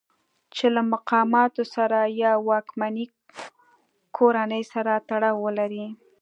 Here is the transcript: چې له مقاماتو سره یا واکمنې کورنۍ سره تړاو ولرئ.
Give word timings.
چې 0.55 0.65
له 0.75 0.81
مقاماتو 0.93 1.63
سره 1.75 1.99
یا 2.21 2.31
واکمنې 2.49 3.05
کورنۍ 4.17 4.63
سره 4.73 4.93
تړاو 5.09 5.41
ولرئ. 5.45 5.85